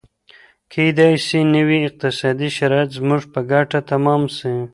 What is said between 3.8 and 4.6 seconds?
تمام سي.